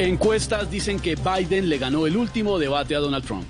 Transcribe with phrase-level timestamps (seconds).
[0.00, 3.44] Encuestas dicen que Biden le ganó el último debate a Donald Trump.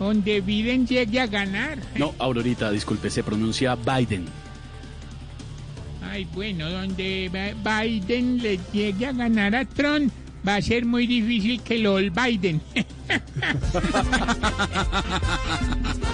[0.00, 1.78] Donde Biden llegue a ganar.
[1.94, 4.26] No, Aurorita, disculpe, se pronuncia Biden.
[6.02, 10.12] Ay, bueno, donde Biden le llegue a ganar a Trump,
[10.46, 12.60] va a ser muy difícil que lo Biden.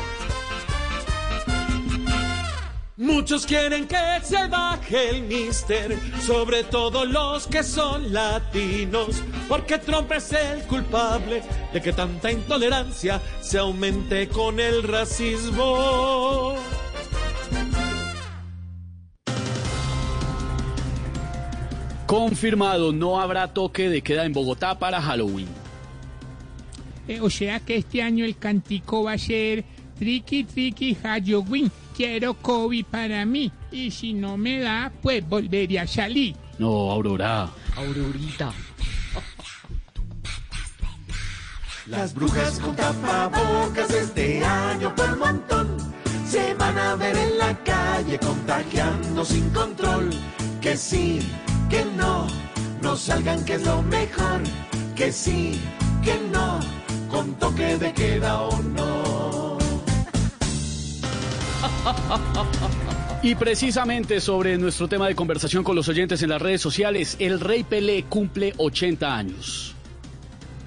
[3.12, 10.10] Muchos quieren que se baje el mister, sobre todo los que son latinos, porque Trump
[10.12, 11.42] es el culpable
[11.74, 16.54] de que tanta intolerancia se aumente con el racismo.
[22.06, 25.48] Confirmado, no habrá toque de queda en Bogotá para Halloween.
[27.06, 29.64] Eh, o sea que este año el cantico va a ser
[29.98, 31.70] Tricky Tricky Halloween.
[31.96, 33.52] Quiero COVID para mí.
[33.70, 36.36] Y si no me da, pues volveré a salir.
[36.58, 37.50] No, Aurora.
[37.76, 38.52] Aurorita.
[41.86, 45.76] Las brujas con tapabocas este año por montón
[46.26, 50.10] se van a ver en la calle contagiando sin control.
[50.60, 51.20] Que sí,
[51.68, 52.26] que no,
[52.80, 54.40] no salgan que es lo mejor.
[54.94, 55.60] Que sí,
[56.04, 56.60] que no,
[57.10, 59.21] con toque de queda o no.
[63.22, 67.38] Y precisamente sobre nuestro tema de conversación con los oyentes en las redes sociales, el
[67.40, 69.74] Rey Pelé cumple 80 años.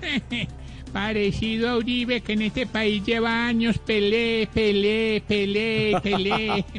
[0.94, 6.66] Parecido a Uribe, que en este país lleva años pelé, pelé, pelé, pelé.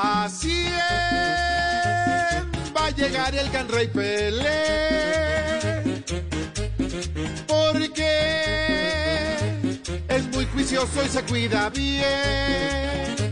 [0.00, 0.67] Así
[2.98, 4.44] llegar el gran rey Pelé.
[7.46, 8.10] Porque
[10.08, 13.28] es muy juicioso y se cuida bien.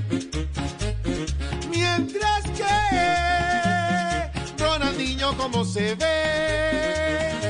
[1.68, 2.64] Mientras que
[4.62, 7.42] Ronaldinho como se ve,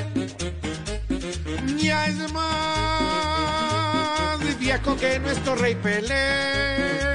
[1.76, 2.96] ya es más
[4.58, 7.05] viejo que nuestro rey Pelé.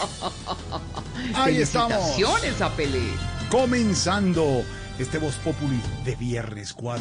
[1.34, 2.16] Ahí estamos.
[2.60, 3.02] A Pelé.
[3.50, 4.64] Comenzando
[4.98, 6.98] este Voz Populi de viernes 4.